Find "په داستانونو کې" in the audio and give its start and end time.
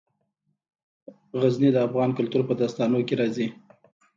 2.47-3.15